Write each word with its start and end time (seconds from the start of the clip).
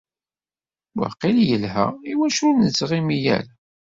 Waqil 0.97 1.37
yelha. 1.49 1.85
Iwacu 2.11 2.41
ur 2.49 2.55
nettɣimi 2.59 3.17
ara? 3.37 3.53